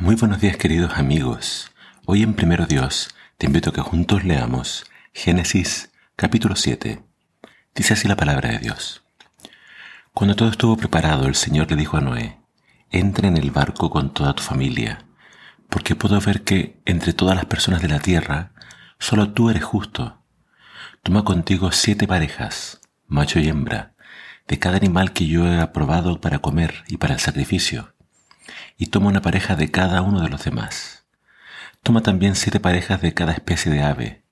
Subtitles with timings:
[0.00, 1.72] Muy buenos días queridos amigos.
[2.06, 7.02] Hoy en Primero Dios te invito a que juntos leamos Génesis capítulo 7.
[7.74, 9.02] Dice así la palabra de Dios.
[10.14, 12.38] Cuando todo estuvo preparado, el Señor le dijo a Noé,
[12.92, 15.04] entra en el barco con toda tu familia,
[15.68, 18.52] porque puedo ver que entre todas las personas de la tierra,
[19.00, 20.22] solo tú eres justo.
[21.02, 23.94] Toma contigo siete parejas, macho y hembra,
[24.46, 27.97] de cada animal que yo he aprobado para comer y para el sacrificio
[28.76, 31.04] y toma una pareja de cada uno de los demás.
[31.82, 34.22] Toma también siete parejas de cada especie de ave.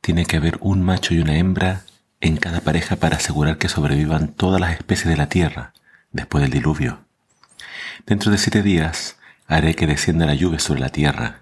[0.00, 1.82] Tiene que haber un macho y una hembra
[2.20, 5.72] en cada pareja para asegurar que sobrevivan todas las especies de la tierra
[6.12, 7.04] después del diluvio.
[8.06, 11.40] Dentro de siete días haré que descienda la lluvia sobre la tierra,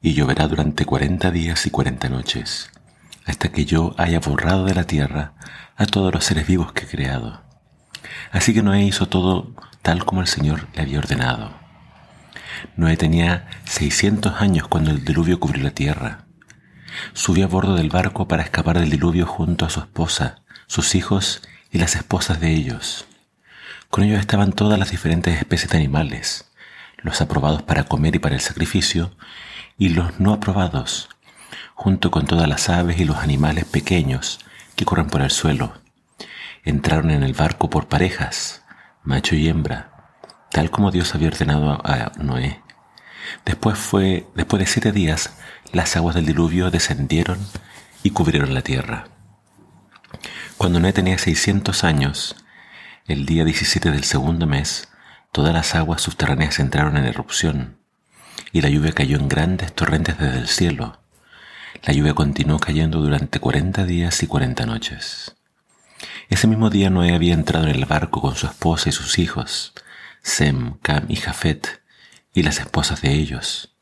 [0.00, 2.70] y lloverá durante cuarenta días y cuarenta noches,
[3.24, 5.34] hasta que yo haya borrado de la tierra
[5.76, 7.42] a todos los seres vivos que he creado.
[8.30, 9.54] Así que Noé hizo todo
[9.88, 11.50] tal como el Señor le había ordenado.
[12.76, 16.26] Noé tenía 600 años cuando el diluvio cubrió la tierra.
[17.14, 21.40] Subió a bordo del barco para escapar del diluvio junto a su esposa, sus hijos
[21.72, 23.06] y las esposas de ellos.
[23.88, 26.50] Con ellos estaban todas las diferentes especies de animales,
[26.98, 29.16] los aprobados para comer y para el sacrificio,
[29.78, 31.08] y los no aprobados,
[31.72, 34.38] junto con todas las aves y los animales pequeños
[34.76, 35.72] que corren por el suelo.
[36.62, 38.64] Entraron en el barco por parejas,
[39.02, 40.14] macho y hembra,
[40.50, 42.62] tal como Dios había ordenado a Noé.
[43.44, 45.36] Después fue, después de siete días,
[45.72, 47.38] las aguas del diluvio descendieron
[48.02, 49.08] y cubrieron la tierra.
[50.56, 52.36] Cuando Noé tenía 600 años,
[53.06, 54.88] el día 17 del segundo mes,
[55.32, 57.78] todas las aguas subterráneas entraron en erupción
[58.52, 61.00] y la lluvia cayó en grandes torrentes desde el cielo.
[61.84, 65.37] La lluvia continuó cayendo durante 40 días y 40 noches.
[66.28, 69.72] Ese mismo día Noé había entrado en el barco con su esposa y sus hijos,
[70.22, 71.82] Sem, Cam y Jafet,
[72.34, 73.74] y las esposas de ellos.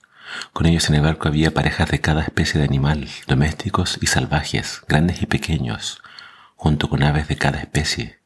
[0.52, 4.82] Con ellos en el barco había parejas de cada especie de animal, domésticos y salvajes,
[4.86, 6.00] grandes y pequeños,
[6.54, 8.20] junto con aves de cada especie.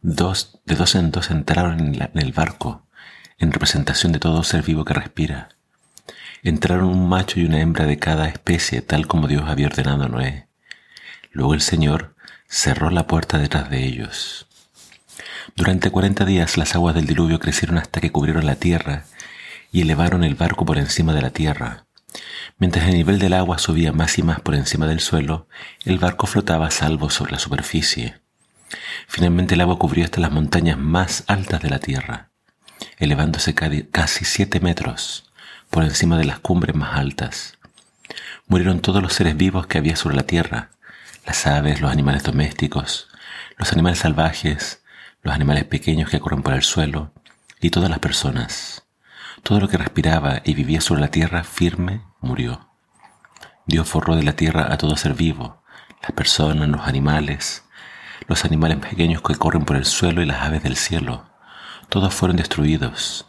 [0.00, 2.86] Dos, de dos en dos entraron en, en el barco,
[3.38, 5.48] en representación de todo ser vivo que respira.
[6.44, 10.08] Entraron un macho y una hembra de cada especie, tal como Dios había ordenado a
[10.08, 10.49] Noé.
[11.32, 12.14] Luego el Señor
[12.48, 14.46] cerró la puerta detrás de ellos.
[15.56, 19.04] Durante cuarenta días las aguas del diluvio crecieron hasta que cubrieron la tierra
[19.72, 21.84] y elevaron el barco por encima de la tierra.
[22.58, 25.46] Mientras el nivel del agua subía más y más por encima del suelo,
[25.84, 28.20] el barco flotaba a salvo sobre la superficie.
[29.08, 32.30] Finalmente el agua cubrió hasta las montañas más altas de la tierra,
[32.98, 35.30] elevándose casi siete metros
[35.70, 37.58] por encima de las cumbres más altas.
[38.46, 40.70] Murieron todos los seres vivos que había sobre la tierra,
[41.26, 43.08] las aves, los animales domésticos,
[43.56, 44.82] los animales salvajes,
[45.22, 47.12] los animales pequeños que corren por el suelo
[47.60, 48.84] y todas las personas.
[49.42, 52.68] Todo lo que respiraba y vivía sobre la tierra firme murió.
[53.66, 55.62] Dios forró de la tierra a todo ser vivo,
[56.02, 57.64] las personas, los animales,
[58.26, 61.26] los animales pequeños que corren por el suelo y las aves del cielo.
[61.88, 63.26] Todos fueron destruidos.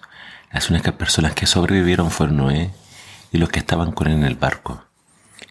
[0.52, 2.74] Las únicas personas que sobrevivieron fueron Noé
[3.32, 4.86] y los que estaban con él en el barco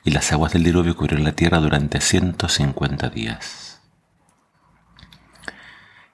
[0.05, 3.81] y las aguas del diluvio cubrieron la tierra durante 150 días.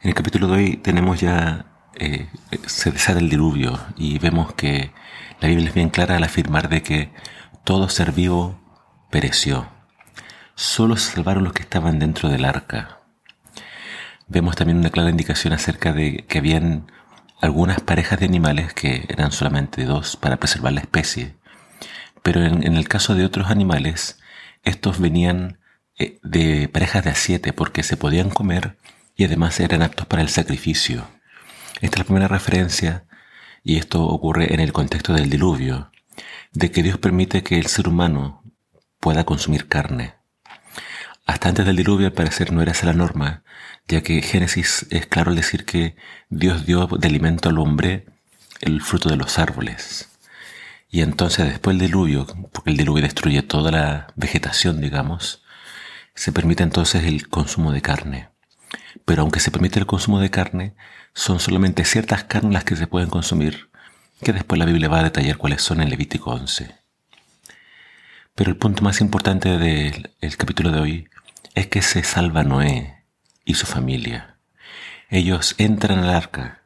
[0.00, 2.28] En el capítulo de hoy tenemos ya, eh,
[2.66, 4.92] se el diluvio y vemos que
[5.40, 7.12] la Biblia es bien clara al afirmar de que
[7.64, 8.60] todo ser vivo
[9.10, 9.68] pereció.
[10.54, 13.00] Solo se salvaron los que estaban dentro del arca.
[14.28, 16.90] Vemos también una clara indicación acerca de que habían
[17.40, 21.36] algunas parejas de animales que eran solamente dos para preservar la especie
[22.26, 24.18] pero en, el caso de otros animales,
[24.64, 25.60] estos venían
[25.96, 28.76] eh, de parejas de a siete porque se podían comer
[29.14, 31.06] y además eran aptos para el sacrificio.
[31.74, 33.04] Esta es la primera referencia,
[33.62, 35.92] y esto ocurre en el contexto del diluvio,
[36.50, 38.42] de que Dios permite que el ser humano
[38.98, 40.14] pueda consumir carne.
[41.26, 43.44] Hasta antes del diluvio al parecer no era esa la norma,
[43.86, 45.94] ya que Génesis es claro al decir que
[46.28, 48.06] Dios dio de alimento al hombre
[48.62, 50.08] el fruto de los árboles.
[50.88, 55.42] Y entonces después del diluvio, porque el diluvio destruye toda la vegetación, digamos,
[56.14, 58.28] se permite entonces el consumo de carne.
[59.04, 60.74] Pero aunque se permite el consumo de carne,
[61.14, 63.70] son solamente ciertas carnes las que se pueden consumir,
[64.22, 66.74] que después la Biblia va a detallar cuáles son en Levítico 11.
[68.34, 71.08] Pero el punto más importante del capítulo de hoy
[71.54, 73.02] es que se salva Noé
[73.44, 74.36] y su familia.
[75.08, 76.62] Ellos entran al arca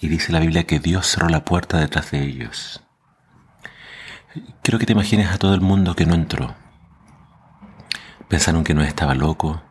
[0.00, 2.80] y dice la Biblia que Dios cerró la puerta detrás de ellos.
[4.62, 6.54] Quiero que te imagines a todo el mundo que no entró.
[8.28, 9.62] Pensaron que no estaba loco,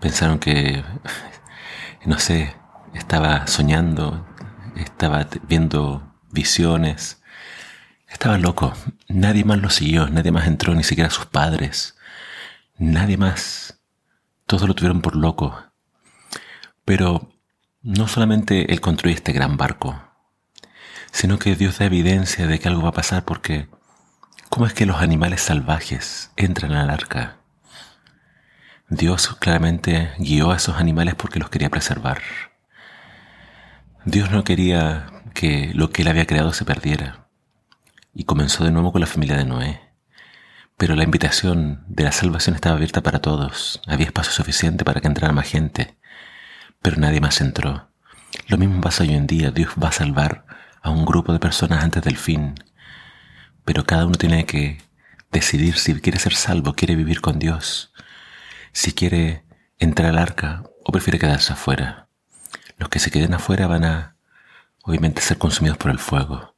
[0.00, 0.84] pensaron que,
[2.06, 2.54] no sé,
[2.94, 4.26] estaba soñando,
[4.76, 7.20] estaba viendo visiones,
[8.10, 8.74] Estaba loco.
[9.08, 11.96] Nadie más lo siguió, nadie más entró, ni siquiera sus padres.
[12.76, 13.80] Nadie más.
[14.46, 15.56] Todos lo tuvieron por loco.
[16.84, 17.32] Pero
[17.82, 20.02] no solamente Él construye este gran barco,
[21.12, 23.68] sino que Dios da evidencia de que algo va a pasar porque
[24.50, 27.38] ¿cómo es que los animales salvajes entran al arca?
[28.90, 32.20] Dios claramente guió a esos animales porque los quería preservar.
[34.04, 37.28] Dios no quería que lo que Él había creado se perdiera.
[38.12, 39.80] Y comenzó de nuevo con la familia de Noé.
[40.76, 43.80] Pero la invitación de la salvación estaba abierta para todos.
[43.86, 45.96] Había espacio suficiente para que entrara más gente.
[46.82, 47.90] Pero nadie más entró.
[48.48, 49.52] Lo mismo pasa hoy en día.
[49.52, 50.44] Dios va a salvar
[50.82, 52.54] a un grupo de personas antes del fin.
[53.70, 54.82] Pero cada uno tiene que
[55.30, 57.92] decidir si quiere ser salvo, quiere vivir con Dios,
[58.72, 59.44] si quiere
[59.78, 62.08] entrar al arca o prefiere quedarse afuera.
[62.78, 64.16] Los que se queden afuera van a,
[64.82, 66.56] obviamente, ser consumidos por el fuego.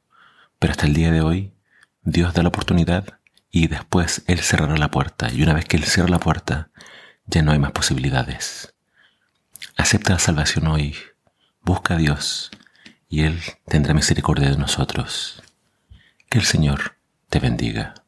[0.57, 1.53] Pero hasta el día de hoy,
[2.01, 3.19] Dios da la oportunidad
[3.51, 5.31] y después Él cerrará la puerta.
[5.31, 6.71] Y una vez que Él cierra la puerta,
[7.27, 8.73] ya no hay más posibilidades.
[9.77, 10.95] Acepta la salvación hoy.
[11.61, 12.49] Busca a Dios
[13.07, 15.43] y Él tendrá misericordia de nosotros.
[16.27, 17.02] Que el Señor
[17.33, 18.02] te bendiga.